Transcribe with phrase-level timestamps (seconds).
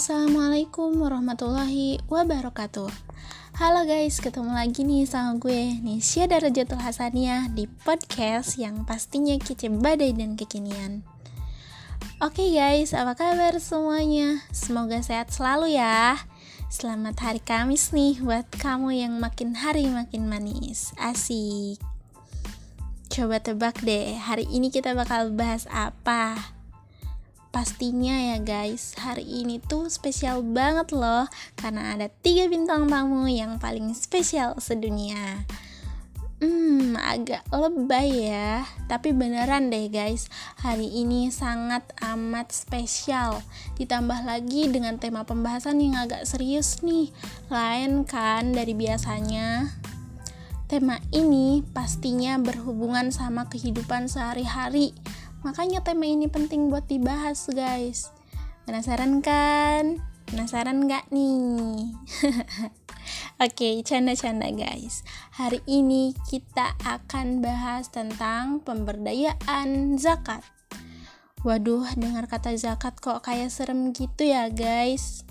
[0.00, 2.88] Assalamualaikum warahmatullahi wabarakatuh.
[3.60, 9.68] Halo guys, ketemu lagi nih sama gue Nisya Darajatul Hasaniyah di podcast yang pastinya kece
[9.68, 11.04] badai dan kekinian.
[12.16, 14.40] Oke guys, apa kabar semuanya?
[14.56, 16.16] Semoga sehat selalu ya.
[16.72, 20.96] Selamat hari Kamis nih buat kamu yang makin hari makin manis.
[20.96, 21.76] Asik.
[23.12, 26.56] Coba tebak deh, hari ini kita bakal bahas apa?
[27.50, 31.26] Pastinya ya guys, hari ini tuh spesial banget loh
[31.58, 35.42] Karena ada tiga bintang tamu yang paling spesial sedunia.
[36.38, 40.30] Hmm, agak lebay ya Tapi beneran deh guys.
[40.62, 43.42] Hari ini sangat amat spesial.
[43.82, 47.10] Ditambah lagi dengan tema pembahasan yang agak serius nih.
[47.50, 49.74] Lain kan dari biasanya.
[50.70, 54.94] Tema ini pastinya berhubungan sama kehidupan sehari-hari
[55.40, 58.12] Makanya tema ini penting buat dibahas guys.
[58.68, 59.96] Penasaran kan?
[60.28, 61.96] Penasaran gak nih?
[63.40, 65.00] Oke, okay, canda-canda guys.
[65.40, 70.44] Hari ini kita akan bahas tentang pemberdayaan zakat.
[71.40, 75.24] Waduh, dengar kata zakat kok kayak serem gitu ya guys.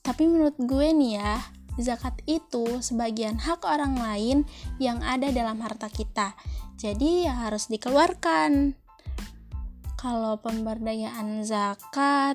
[0.00, 1.44] Tapi menurut gue nih ya
[1.80, 4.44] Zakat itu sebagian hak orang lain
[4.76, 6.36] yang ada dalam harta kita.
[6.76, 8.76] Jadi ya harus dikeluarkan
[10.02, 12.34] kalau pemberdayaan zakat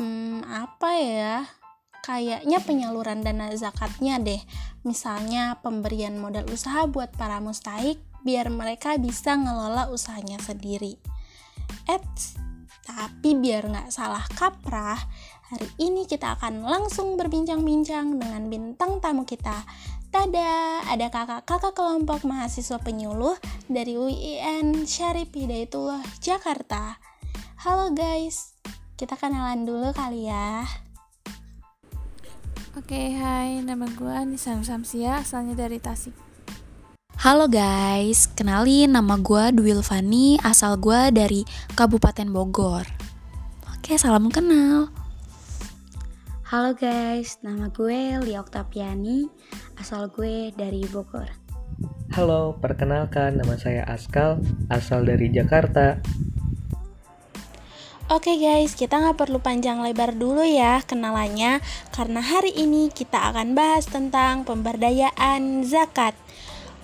[0.00, 1.36] hmm, apa ya?
[2.00, 4.40] Kayaknya penyaluran dana zakatnya deh.
[4.88, 10.96] Misalnya pemberian modal usaha buat para mustahik biar mereka bisa ngelola usahanya sendiri.
[11.84, 12.40] Eits,
[12.88, 14.96] tapi biar nggak salah kaprah
[15.52, 19.68] hari ini kita akan langsung berbincang-bincang dengan bintang tamu kita
[20.08, 23.36] Tada, ada kakak-kakak kelompok mahasiswa penyuluh
[23.68, 26.96] dari UIN Syarif Hidayatullah Jakarta.
[27.60, 28.56] Halo guys,
[28.96, 30.64] kita kenalan dulu kali ya.
[32.72, 36.16] Oke, hai, nama gue Nisan Samsia, asalnya dari Tasik.
[37.20, 41.44] Halo guys, kenalin nama gue Duil Fani, asal gue dari
[41.76, 42.88] Kabupaten Bogor.
[43.76, 44.88] Oke, salam kenal.
[46.48, 49.28] Halo guys, nama gue Lia Oktapiani,
[49.78, 51.30] asal gue dari Bogor.
[52.12, 54.42] Halo, perkenalkan nama saya Askal,
[54.72, 56.02] asal dari Jakarta.
[58.08, 61.60] Oke guys, kita nggak perlu panjang lebar dulu ya kenalannya,
[61.92, 66.16] karena hari ini kita akan bahas tentang pemberdayaan zakat.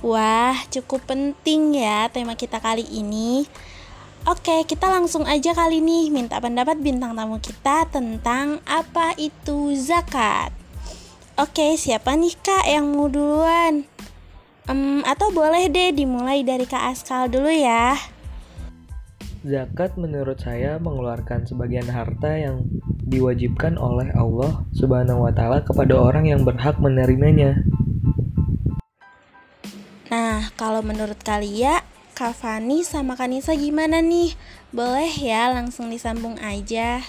[0.05, 3.49] Wah, cukup penting ya tema kita kali ini.
[4.29, 10.64] Oke, kita langsung aja kali nih minta pendapat bintang tamu kita tentang apa itu zakat.
[11.35, 13.83] Oke, siapa nih kak yang mau duluan?
[14.71, 17.99] Um, atau boleh deh dimulai dari kak Askal dulu ya.
[19.43, 22.63] Zakat menurut saya mengeluarkan sebagian harta yang
[23.11, 27.67] diwajibkan oleh Allah Subhanahu wa taala kepada orang yang berhak menerimanya.
[30.15, 31.83] Nah, kalau menurut kalian
[32.15, 34.39] Kak Fani sama Kanisa gimana nih?
[34.71, 37.03] Boleh ya langsung disambung aja.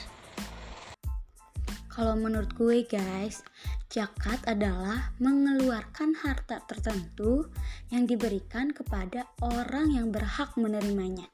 [1.96, 3.40] Kalau menurut gue guys,
[3.92, 7.48] zakat adalah mengeluarkan harta tertentu
[7.94, 11.30] yang diberikan kepada orang yang berhak menerimanya.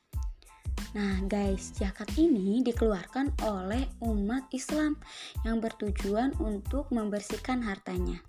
[0.92, 5.00] Nah, guys, zakat ini dikeluarkan oleh umat Islam
[5.48, 8.20] yang bertujuan untuk membersihkan hartanya.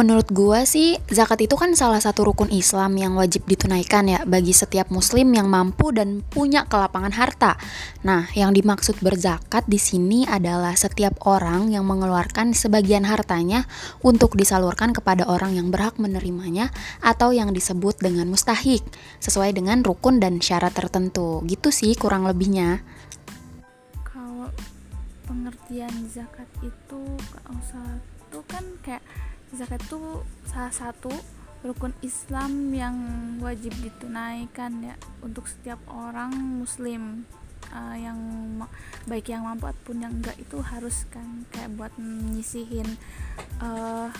[0.00, 4.56] Menurut gua sih, zakat itu kan salah satu rukun Islam yang wajib ditunaikan ya bagi
[4.56, 7.60] setiap muslim yang mampu dan punya kelapangan harta.
[8.00, 13.68] Nah, yang dimaksud berzakat di sini adalah setiap orang yang mengeluarkan sebagian hartanya
[14.00, 16.72] untuk disalurkan kepada orang yang berhak menerimanya
[17.04, 18.80] atau yang disebut dengan mustahik,
[19.20, 21.44] sesuai dengan rukun dan syarat tertentu.
[21.44, 22.80] Gitu sih kurang lebihnya.
[24.00, 24.48] Kalau
[25.28, 27.04] pengertian zakat itu
[27.44, 29.04] kalau satu kan kayak
[29.54, 31.10] zakat itu salah satu
[31.60, 32.96] rukun Islam yang
[33.44, 37.26] wajib ditunaikan ya untuk setiap orang muslim.
[37.70, 38.18] Uh, yang
[39.06, 42.98] baik yang mampu ataupun yang enggak itu harus kan kayak buat menyisihin
[43.62, 44.10] uh,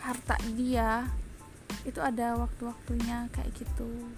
[0.00, 1.04] harta dia.
[1.84, 4.08] Itu ada waktu-waktunya kayak gitu.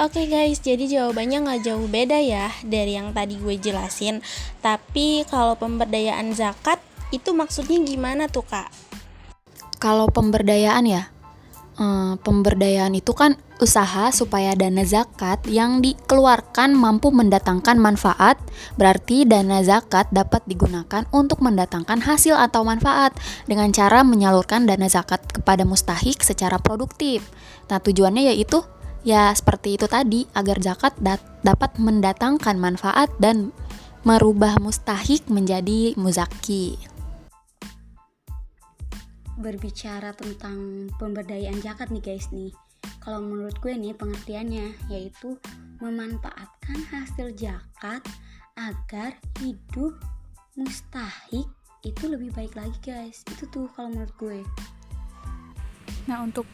[0.00, 4.18] Oke okay guys, jadi jawabannya nggak jauh beda ya dari yang tadi gue jelasin.
[4.58, 6.82] Tapi kalau pemberdayaan zakat
[7.12, 8.72] itu maksudnya gimana tuh kak?
[9.78, 11.12] Kalau pemberdayaan ya,
[11.76, 18.34] hmm, pemberdayaan itu kan usaha supaya dana zakat yang dikeluarkan mampu mendatangkan manfaat,
[18.74, 23.14] berarti dana zakat dapat digunakan untuk mendatangkan hasil atau manfaat
[23.46, 27.30] dengan cara menyalurkan dana zakat kepada mustahik secara produktif.
[27.70, 28.66] Nah, tujuannya yaitu
[29.06, 30.94] ya seperti itu tadi agar zakat
[31.42, 33.54] dapat mendatangkan manfaat dan
[34.02, 36.78] merubah mustahik menjadi muzaki.
[39.42, 42.54] Berbicara tentang pemberdayaan zakat nih guys nih.
[43.02, 45.34] Kalau menurut gue nih pengertiannya yaitu
[45.82, 48.06] memanfaatkan hasil zakat
[48.54, 49.98] agar hidup
[50.54, 51.50] mustahik
[51.82, 53.26] itu lebih baik lagi guys.
[53.26, 54.40] Itu tuh kalau menurut gue.
[56.06, 56.46] Nah, untuk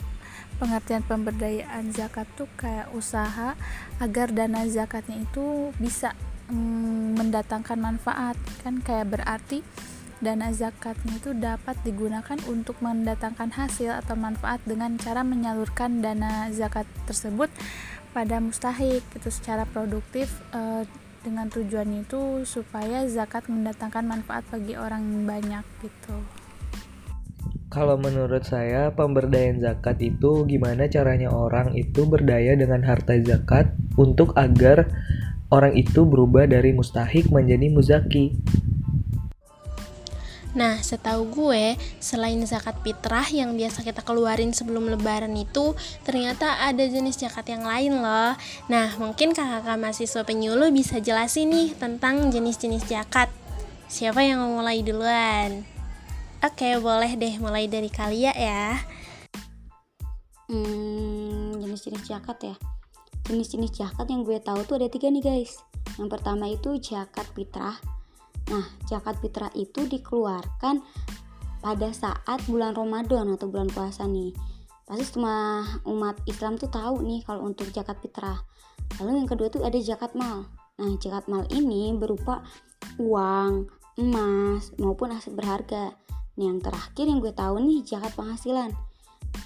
[0.56, 3.54] pengertian pemberdayaan zakat tuh kayak usaha
[4.00, 6.16] agar dana zakatnya itu bisa
[6.50, 9.62] mm, mendatangkan manfaat kan kayak berarti
[10.18, 16.90] dana zakatnya itu dapat digunakan untuk mendatangkan hasil atau manfaat dengan cara menyalurkan dana zakat
[17.06, 17.46] tersebut
[18.10, 20.82] pada mustahik itu secara produktif e,
[21.22, 26.16] dengan tujuan itu supaya zakat mendatangkan manfaat bagi orang banyak gitu.
[27.68, 34.32] Kalau menurut saya, pemberdayaan zakat itu gimana caranya orang itu berdaya dengan harta zakat untuk
[34.40, 34.88] agar
[35.52, 38.40] orang itu berubah dari mustahik menjadi muzaki.
[40.56, 45.76] Nah, setahu gue, selain zakat fitrah yang biasa kita keluarin sebelum lebaran itu,
[46.08, 48.32] ternyata ada jenis zakat yang lain loh.
[48.72, 53.28] Nah, mungkin kakak-kakak mahasiswa penyuluh bisa jelasin nih tentang jenis-jenis zakat.
[53.92, 55.68] Siapa yang mau mulai duluan?
[56.38, 58.78] Oke, boleh deh mulai dari kalian ya.
[60.48, 62.56] Hmm, jenis-jenis zakat ya.
[63.28, 65.60] Jenis-jenis zakat yang gue tahu tuh ada tiga nih guys.
[66.00, 67.97] Yang pertama itu zakat fitrah.
[68.48, 70.80] Nah, zakat fitrah itu dikeluarkan
[71.60, 74.32] pada saat bulan Ramadan atau bulan puasa nih.
[74.88, 78.40] Pasti semua umat Islam tuh tahu nih kalau untuk zakat fitrah.
[78.96, 80.48] Lalu yang kedua tuh ada zakat mal.
[80.80, 82.40] Nah, zakat mal ini berupa
[82.96, 83.68] uang,
[84.00, 85.92] emas, maupun aset berharga.
[86.38, 88.72] Nah, yang terakhir yang gue tahu nih zakat penghasilan.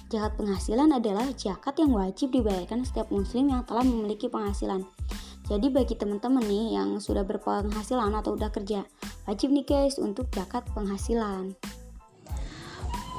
[0.07, 4.85] Zakat penghasilan adalah zakat yang wajib dibayarkan setiap muslim yang telah memiliki penghasilan.
[5.43, 8.87] Jadi bagi teman-teman nih yang sudah berpenghasilan atau udah kerja,
[9.27, 11.51] wajib nih guys untuk zakat penghasilan.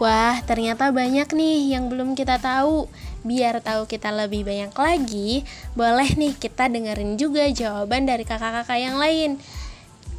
[0.03, 2.91] Wah, ternyata banyak nih yang belum kita tahu.
[3.25, 5.47] Biar tahu kita lebih banyak lagi,
[5.79, 9.39] boleh nih kita dengerin juga jawaban dari kakak-kakak yang lain.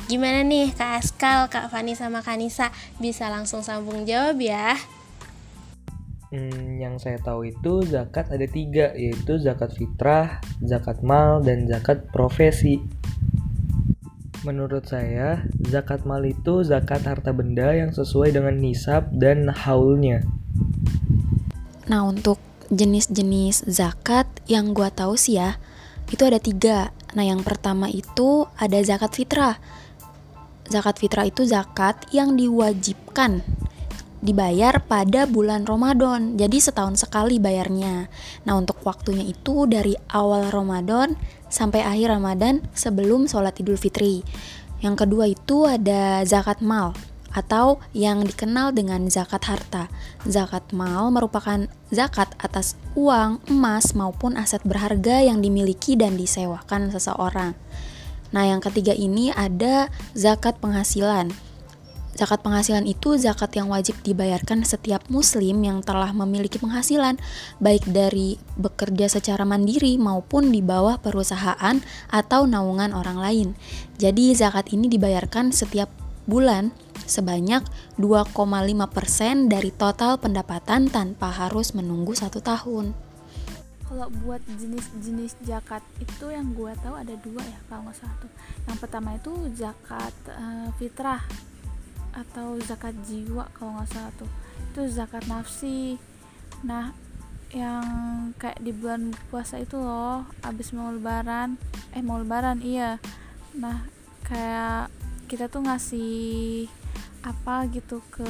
[0.06, 2.69] Gimana nih Kak Askal, Kak Fani sama Kanisa
[3.02, 4.78] bisa langsung sambung jawab ya?
[6.33, 12.10] Hmm, yang saya tahu itu zakat ada tiga, yaitu zakat fitrah, zakat mal, dan zakat
[12.10, 12.81] profesi.
[14.42, 20.25] Menurut saya, zakat mal itu zakat harta benda yang sesuai dengan nisab dan haulnya.
[21.86, 22.42] Nah, untuk
[22.74, 25.62] jenis-jenis zakat yang gua tahu sih ya,
[26.10, 26.89] itu ada tiga.
[27.13, 29.57] Nah, yang pertama itu ada zakat fitrah
[30.66, 33.45] zakat fitrah itu zakat yang diwajibkan
[34.23, 36.39] dibayar pada bulan Ramadan.
[36.39, 38.07] Jadi setahun sekali bayarnya.
[38.47, 44.23] Nah, untuk waktunya itu dari awal Ramadan sampai akhir Ramadan sebelum sholat Idul Fitri.
[44.83, 46.94] Yang kedua itu ada zakat mal
[47.35, 49.91] atau yang dikenal dengan zakat harta.
[50.23, 57.51] Zakat mal merupakan zakat atas uang, emas maupun aset berharga yang dimiliki dan disewakan seseorang.
[58.31, 61.31] Nah, yang ketiga ini ada zakat penghasilan.
[62.15, 67.19] Zakat penghasilan itu zakat yang wajib dibayarkan setiap muslim yang telah memiliki penghasilan,
[67.59, 73.47] baik dari bekerja secara mandiri maupun di bawah perusahaan atau naungan orang lain.
[73.99, 75.92] Jadi zakat ini dibayarkan setiap
[76.23, 76.71] bulan
[77.04, 77.68] sebanyak
[77.99, 82.95] 2,5% dari total pendapatan tanpa harus menunggu satu tahun.
[83.85, 88.31] Kalau buat jenis-jenis zakat itu yang gue tahu ada dua ya kalau nggak salah tuh.
[88.66, 91.21] Yang pertama itu zakat uh, fitrah
[92.16, 94.31] atau zakat jiwa kalau nggak salah tuh.
[94.72, 96.00] Itu zakat nafsi.
[96.64, 96.95] Nah
[97.52, 97.86] yang
[98.36, 101.60] kayak di bulan puasa itu loh abis mau lebaran.
[101.92, 102.98] Eh mau lebaran iya.
[103.60, 103.84] Nah
[104.26, 104.90] kayak
[105.28, 106.66] kita tuh ngasih
[107.26, 108.30] apa gitu ke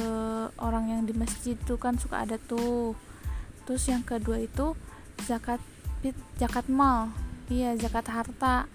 [0.56, 2.98] orang yang di masjid tuh kan suka ada tuh.
[3.64, 4.74] Terus yang kedua itu
[5.22, 5.62] zakat
[6.36, 7.14] zakat mal.
[7.46, 8.66] Iya zakat harta.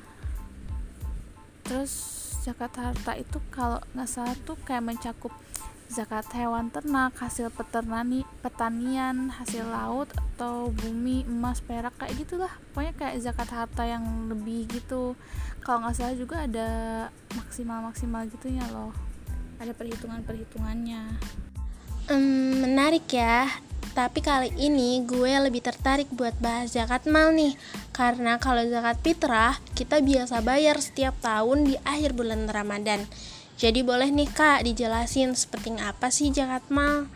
[1.67, 5.29] Terus zakat harta itu kalau nggak salah tuh kayak mencakup
[5.91, 12.53] zakat hewan ternak hasil peternani petanian hasil laut atau bumi emas perak kayak gitulah.
[12.73, 15.13] Pokoknya kayak zakat harta yang lebih gitu.
[15.61, 16.69] Kalau nggak salah juga ada
[17.37, 18.95] maksimal maksimal gitunya loh.
[19.61, 21.21] Ada perhitungan perhitungannya
[22.11, 23.47] hmm, menarik ya
[23.91, 27.59] tapi kali ini gue lebih tertarik buat bahas zakat mal nih
[27.91, 33.03] Karena kalau zakat fitrah kita biasa bayar setiap tahun di akhir bulan Ramadan
[33.59, 37.11] Jadi boleh nih kak dijelasin seperti apa sih zakat mal?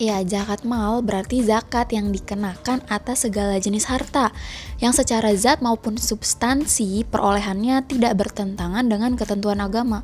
[0.00, 4.32] Ya, zakat mal berarti zakat yang dikenakan atas segala jenis harta
[4.80, 10.00] yang secara zat maupun substansi perolehannya tidak bertentangan dengan ketentuan agama.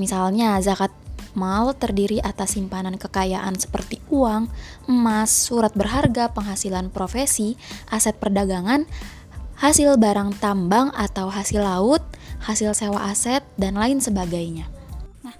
[0.00, 0.90] Misalnya, zakat
[1.36, 4.48] mal terdiri atas simpanan kekayaan seperti uang,
[4.88, 7.58] emas, surat berharga, penghasilan profesi,
[7.92, 8.88] aset perdagangan,
[9.58, 12.04] hasil barang tambang atau hasil laut,
[12.46, 14.70] hasil sewa aset, dan lain sebagainya.
[15.26, 15.34] Nah,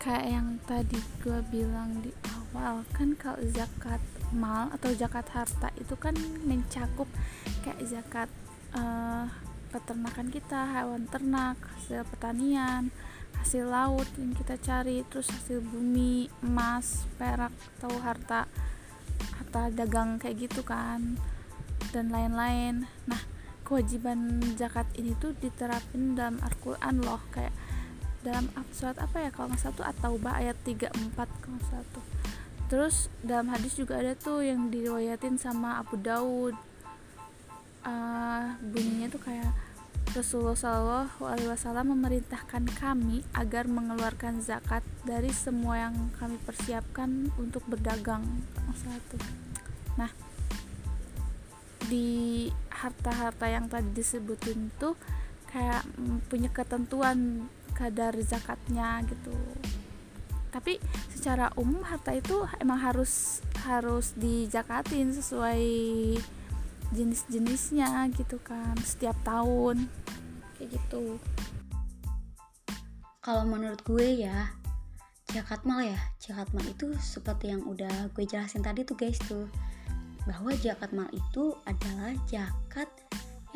[0.00, 4.00] kayak yang tadi gue bilang di awal kan kalau zakat
[4.32, 7.08] mal atau zakat harta itu kan mencakup
[7.64, 8.28] kayak zakat
[8.76, 9.24] uh,
[9.68, 12.88] peternakan kita hewan ternak hasil pertanian
[13.36, 18.48] hasil laut yang kita cari terus hasil bumi emas perak atau harta
[19.40, 21.16] harta dagang kayak gitu kan
[21.92, 22.84] dan lain-lain.
[23.08, 23.22] Nah
[23.64, 27.52] kewajiban zakat ini tuh diterapin dalam Al-Quran loh kayak
[28.24, 32.00] dalam surat apa ya kalau nggak satu atau ayat 34 kalau satu
[32.68, 36.52] terus dalam hadis juga ada tuh yang diriwayatin sama Abu Daud.
[37.88, 39.48] Uh, bunyinya tuh kayak
[40.12, 48.24] Rasulullah Wasallam memerintahkan kami agar mengeluarkan zakat dari semua yang kami persiapkan untuk berdagang
[48.78, 49.18] satu.
[50.00, 50.10] Nah,
[51.88, 54.94] di harta-harta yang tadi disebutin tuh
[55.48, 55.82] kayak
[56.28, 59.32] punya ketentuan kadar zakatnya gitu
[60.48, 60.80] tapi
[61.12, 65.62] secara umum harta itu emang harus harus dijakatin sesuai
[66.92, 69.88] jenis-jenisnya gitu kan setiap tahun
[70.56, 71.20] kayak gitu
[73.20, 74.52] kalau menurut gue ya
[75.28, 79.44] zakat mal ya zakat mal itu seperti yang udah gue jelasin tadi tuh guys tuh
[80.24, 82.88] bahwa zakat mal itu adalah zakat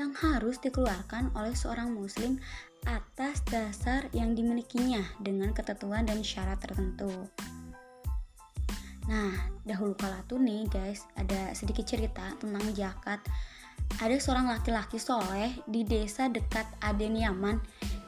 [0.01, 2.41] yang harus dikeluarkan oleh seorang muslim
[2.89, 7.29] atas dasar yang dimilikinya dengan ketentuan dan syarat tertentu.
[9.11, 9.35] Nah,
[9.67, 13.19] dahulu kala tuh nih guys, ada sedikit cerita tentang zakat.
[13.99, 17.59] Ada seorang laki-laki soleh di desa dekat Aden Yaman.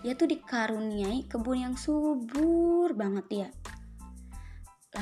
[0.06, 3.48] Dia tuh dikaruniai kebun yang subur banget ya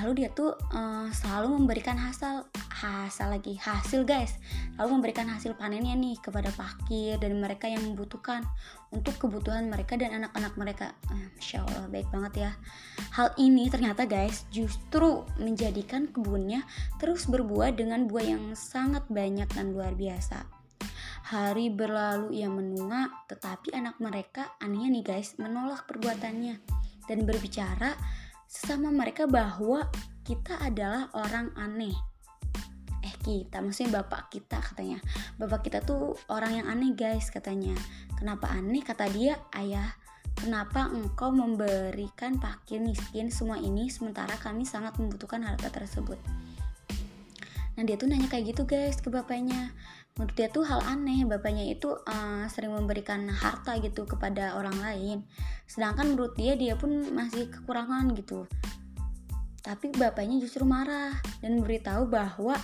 [0.00, 4.40] lalu dia tuh uh, selalu memberikan hasil hasil lagi hasil guys.
[4.80, 8.42] Lalu memberikan hasil panennya nih kepada fakir dan mereka yang membutuhkan
[8.90, 10.86] untuk kebutuhan mereka dan anak-anak mereka.
[11.12, 12.52] Uh, Masya Allah baik banget ya.
[13.14, 16.64] Hal ini ternyata guys justru menjadikan kebunnya
[16.96, 20.62] terus berbuah dengan buah yang sangat banyak dan luar biasa.
[21.32, 26.60] Hari berlalu ia menua, tetapi anak mereka anehnya nih guys menolak perbuatannya
[27.06, 27.94] dan berbicara
[28.52, 29.88] sesama mereka bahwa
[30.28, 31.96] kita adalah orang aneh.
[33.00, 35.00] Eh kita maksudnya bapak kita katanya.
[35.40, 37.72] Bapak kita tuh orang yang aneh guys katanya.
[38.12, 38.84] Kenapa aneh?
[38.84, 39.96] Kata dia ayah
[40.36, 46.20] kenapa engkau memberikan pakir miskin semua ini sementara kami sangat membutuhkan harta tersebut?
[47.72, 49.72] Nah dia tuh nanya kayak gitu guys ke bapaknya
[50.16, 55.18] menurut dia tuh hal aneh bapaknya itu uh, sering memberikan harta gitu kepada orang lain.
[55.64, 58.44] Sedangkan menurut dia dia pun masih kekurangan gitu.
[59.62, 62.58] Tapi bapaknya justru marah dan memberitahu bahwa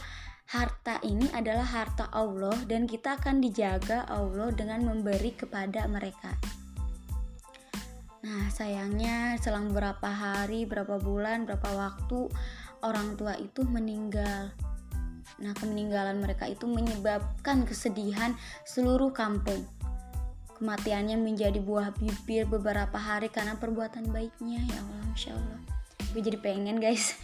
[0.48, 6.36] harta ini adalah harta Allah dan kita akan dijaga Allah dengan memberi kepada mereka.
[8.24, 12.28] Nah sayangnya selang beberapa hari berapa bulan berapa waktu
[12.82, 14.52] orang tua itu meninggal
[15.38, 19.62] Nah, kemeninggalan mereka itu menyebabkan kesedihan seluruh kampung.
[20.58, 24.58] Kematiannya menjadi buah bibir beberapa hari karena perbuatan baiknya.
[24.66, 25.60] Ya Allah, Masya Allah.
[26.10, 27.14] Gue jadi pengen guys.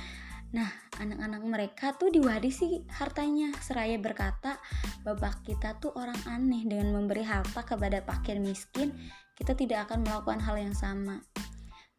[0.56, 0.66] nah,
[0.98, 3.54] anak-anak mereka tuh diwarisi hartanya.
[3.62, 4.58] Seraya berkata,
[5.06, 8.90] bapak kita tuh orang aneh dengan memberi harta kepada pakir miskin.
[9.38, 11.22] Kita tidak akan melakukan hal yang sama.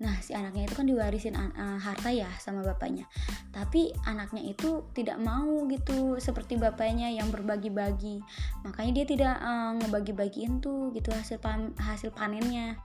[0.01, 3.05] Nah, si anaknya itu kan diwarisin uh, harta ya sama bapaknya.
[3.53, 8.17] Tapi anaknya itu tidak mau gitu seperti bapaknya yang berbagi-bagi.
[8.65, 12.81] Makanya dia tidak uh, ngebagi-bagiin tuh gitu hasil pan hasil panennya.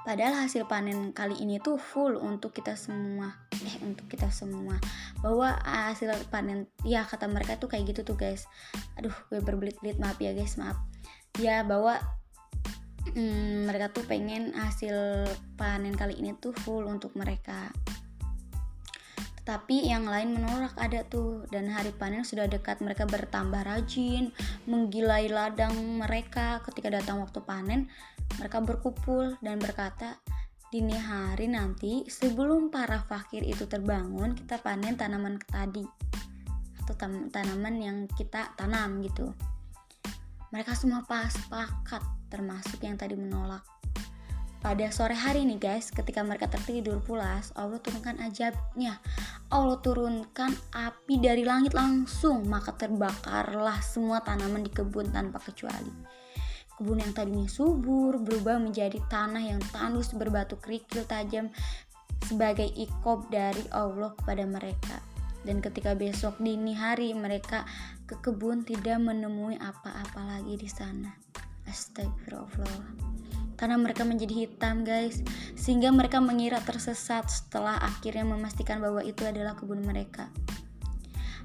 [0.00, 3.36] Padahal hasil panen kali ini tuh full untuk kita semua.
[3.52, 4.80] Eh, untuk kita semua.
[5.20, 8.48] Bahwa hasil panen ya kata mereka tuh kayak gitu tuh, guys.
[8.96, 10.80] Aduh, gue berbelit-belit maaf ya, guys, maaf.
[11.36, 12.00] Ya, bahwa
[13.08, 15.26] hmm, mereka tuh pengen hasil
[15.56, 17.72] panen kali ini tuh full untuk mereka.
[19.40, 24.30] Tapi yang lain menolak ada tuh dan hari panen sudah dekat mereka bertambah rajin
[24.68, 26.60] menggilai ladang mereka.
[26.62, 27.90] Ketika datang waktu panen
[28.38, 30.20] mereka berkumpul dan berkata
[30.70, 35.82] dini hari nanti sebelum para fakir itu terbangun kita panen tanaman tadi
[36.78, 36.94] atau
[37.34, 39.34] tanaman yang kita tanam gitu.
[40.54, 43.66] Mereka semua pas pakat termasuk yang tadi menolak.
[44.60, 49.00] Pada sore hari nih guys ketika mereka tertidur pulas Allah turunkan ajabnya
[49.48, 55.88] Allah turunkan api dari langit langsung maka terbakarlah semua tanaman di kebun tanpa kecuali.
[56.76, 61.48] Kebun yang tadinya subur berubah menjadi tanah yang tandus berbatu kerikil tajam
[62.28, 65.00] sebagai ikob dari Allah kepada mereka.
[65.40, 67.64] Dan ketika besok dini hari mereka
[68.04, 71.30] ke kebun tidak menemui apa-apa lagi di sana
[71.70, 72.82] astagfirullah.
[73.54, 75.22] Karena mereka menjadi hitam guys.
[75.54, 80.26] Sehingga mereka mengira tersesat setelah akhirnya memastikan bahwa itu adalah kebun mereka.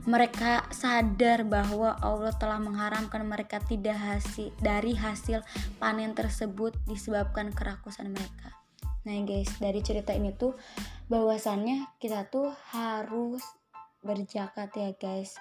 [0.06, 5.42] Mereka sadar bahwa Allah telah mengharamkan mereka tidak hasil dari hasil
[5.82, 8.54] panen tersebut disebabkan kerakusan mereka.
[9.06, 10.54] Nah guys, dari cerita ini tuh
[11.10, 13.42] bahwasannya kita tuh harus
[14.06, 15.34] berjakat ya guys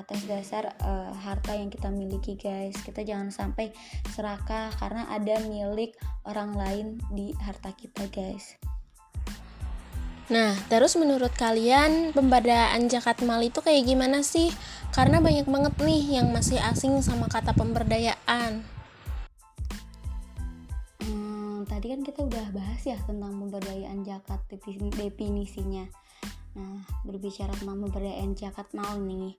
[0.00, 3.70] atas dasar uh, harta yang kita miliki guys kita jangan sampai
[4.16, 8.56] serakah karena ada milik orang lain di harta kita guys
[10.30, 14.54] Nah, terus menurut kalian pemberdayaan zakat mal itu kayak gimana sih?
[14.94, 18.62] Karena banyak banget nih yang masih asing sama kata pemberdayaan.
[21.02, 24.38] Hmm, tadi kan kita udah bahas ya tentang pemberdayaan zakat
[24.94, 25.90] definisinya.
[26.54, 29.34] Nah, berbicara tentang pemberdayaan zakat mal nih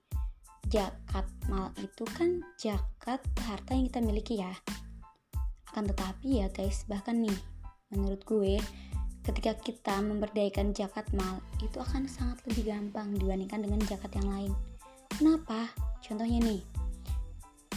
[0.70, 4.52] jakat mal itu kan jakat harta yang kita miliki ya.
[5.72, 7.38] Akan tetapi ya guys bahkan nih
[7.90, 8.60] menurut gue
[9.22, 14.52] ketika kita memberdayakan jakat mal itu akan sangat lebih gampang dibandingkan dengan jakat yang lain.
[15.14, 15.70] Kenapa?
[16.02, 16.62] Contohnya nih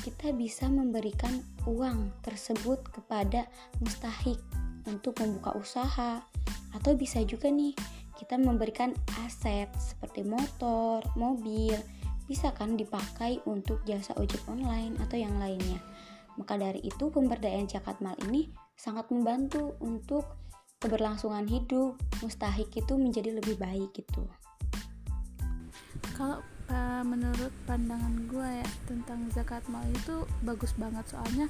[0.02, 3.50] kita bisa memberikan uang tersebut kepada
[3.82, 4.38] mustahik
[4.86, 6.22] untuk membuka usaha
[6.74, 7.74] atau bisa juga nih
[8.16, 8.94] kita memberikan
[9.26, 11.76] aset seperti motor, mobil
[12.26, 15.78] bisa kan dipakai untuk jasa ojek online atau yang lainnya.
[16.36, 20.28] Maka dari itu pemberdayaan zakat mal ini sangat membantu untuk
[20.84, 24.28] keberlangsungan hidup mustahik itu menjadi lebih baik gitu.
[26.14, 31.48] Kalau uh, menurut pandangan gue ya tentang zakat mal itu bagus banget soalnya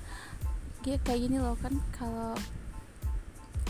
[0.85, 2.37] kayak gini loh kan kalau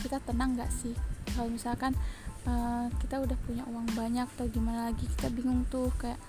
[0.04, 0.91] kita tenang nggak sih
[1.32, 1.96] kalau misalkan
[2.44, 6.20] uh, kita udah punya uang banyak atau gimana lagi kita bingung tuh kayak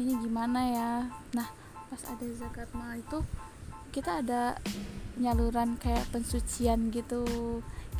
[0.00, 0.92] ini gimana ya?
[1.36, 1.48] Nah
[1.92, 3.20] pas ada zakat mal itu
[3.90, 4.56] kita ada
[5.18, 7.22] penyaluran kayak pensucian gitu.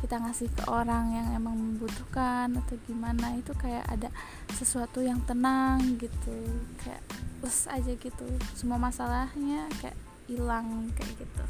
[0.01, 3.37] Kita ngasih ke orang yang emang membutuhkan atau gimana.
[3.37, 4.09] Itu kayak ada
[4.57, 6.41] sesuatu yang tenang gitu.
[6.81, 7.05] Kayak
[7.37, 8.25] plus aja gitu.
[8.57, 9.93] Semua masalahnya kayak
[10.25, 11.43] hilang kayak gitu.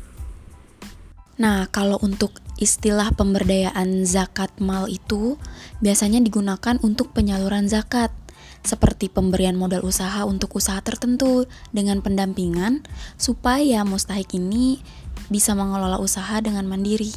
[1.40, 5.42] Nah, kalau untuk istilah pemberdayaan zakat mal itu
[5.82, 8.14] biasanya digunakan untuk penyaluran zakat
[8.62, 12.86] seperti pemberian modal usaha untuk usaha tertentu dengan pendampingan
[13.18, 14.82] supaya mustahik ini
[15.30, 17.12] bisa mengelola usaha dengan mandiri.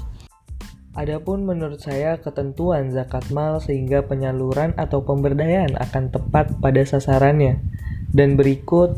[0.94, 7.58] Adapun menurut saya ketentuan zakat mal sehingga penyaluran atau pemberdayaan akan tepat pada sasarannya
[8.14, 8.94] dan berikut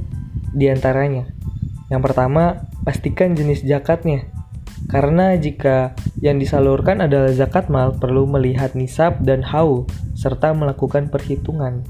[0.52, 1.24] di antaranya.
[1.88, 4.28] Yang pertama, pastikan jenis zakatnya.
[4.92, 11.82] Karena jika yang disalurkan adalah zakat mal perlu melihat nisab dan haul serta melakukan perhitungan.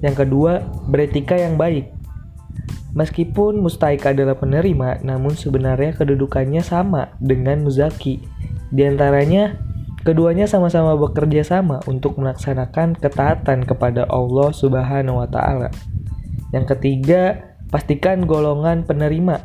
[0.00, 1.94] Yang kedua, beretika yang baik.
[2.94, 8.22] Meskipun mustahik adalah penerima, namun sebenarnya kedudukannya sama dengan muzaki.
[8.70, 9.58] Di antaranya,
[10.06, 15.74] keduanya sama-sama bekerja sama untuk melaksanakan ketaatan kepada Allah Subhanahu wa taala.
[16.54, 19.42] Yang ketiga, pastikan golongan penerima.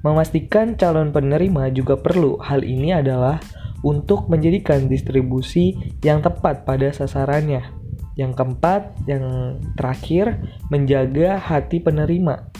[0.00, 2.40] Memastikan calon penerima juga perlu.
[2.40, 3.36] Hal ini adalah
[3.84, 7.79] untuk menjadikan distribusi yang tepat pada sasarannya.
[8.20, 10.36] Yang keempat, yang terakhir,
[10.68, 12.52] menjaga hati penerima.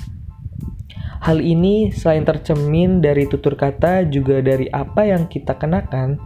[1.21, 6.17] Hal ini selain tercemin dari tutur kata juga dari apa yang kita kenakan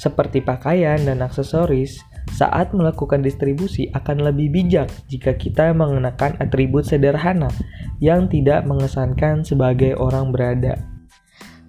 [0.00, 2.00] seperti pakaian dan aksesoris
[2.32, 7.52] saat melakukan distribusi akan lebih bijak jika kita mengenakan atribut sederhana
[8.00, 10.89] yang tidak mengesankan sebagai orang berada.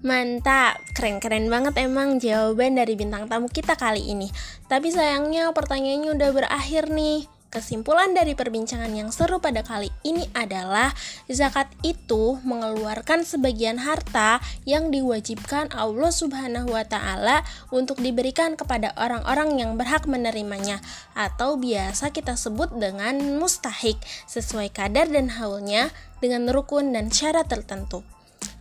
[0.01, 4.33] Mantap, keren-keren banget emang jawaban dari bintang tamu kita kali ini.
[4.65, 7.29] Tapi sayangnya pertanyaannya udah berakhir nih.
[7.53, 10.89] Kesimpulan dari perbincangan yang seru pada kali ini adalah
[11.29, 19.61] zakat itu mengeluarkan sebagian harta yang diwajibkan Allah Subhanahu wa taala untuk diberikan kepada orang-orang
[19.61, 20.81] yang berhak menerimanya
[21.13, 28.01] atau biasa kita sebut dengan mustahik sesuai kadar dan haulnya dengan rukun dan syarat tertentu.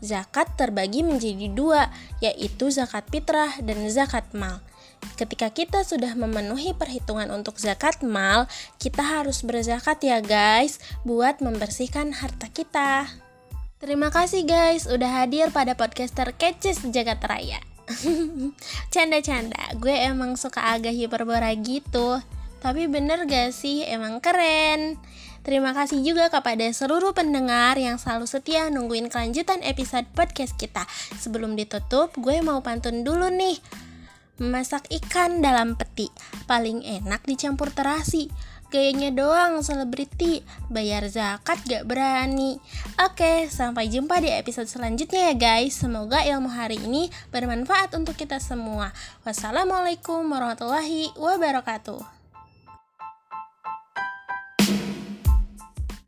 [0.01, 1.93] Zakat terbagi menjadi dua,
[2.25, 4.65] yaitu zakat fitrah dan zakat mal.
[5.17, 8.49] Ketika kita sudah memenuhi perhitungan untuk zakat mal,
[8.81, 13.09] kita harus berzakat ya guys, buat membersihkan harta kita.
[13.81, 17.61] Terima kasih guys udah hadir pada podcaster Kecis Jagat Raya.
[18.93, 22.21] Canda-canda, gue emang suka agak hiperbora gitu.
[22.61, 25.01] Tapi bener gak sih, emang keren.
[25.51, 30.87] Terima kasih juga kepada seluruh pendengar yang selalu setia nungguin kelanjutan episode podcast kita.
[31.19, 33.59] Sebelum ditutup, gue mau pantun dulu nih.
[34.39, 36.07] Memasak ikan dalam peti,
[36.47, 38.31] paling enak dicampur terasi.
[38.71, 42.63] Gayanya doang selebriti, bayar zakat gak berani.
[43.03, 45.75] Oke, sampai jumpa di episode selanjutnya ya guys.
[45.75, 48.95] Semoga ilmu hari ini bermanfaat untuk kita semua.
[49.27, 52.20] Wassalamualaikum warahmatullahi wabarakatuh.